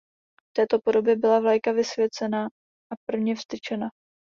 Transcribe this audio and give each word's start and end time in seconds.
V 0.49 0.53
této 0.53 0.79
podobě 0.79 1.15
byla 1.15 1.39
vlajka 1.39 1.71
vysvěcena 1.71 2.45
a 2.93 2.95
prvně 3.09 3.35
vztyčena. 3.35 3.89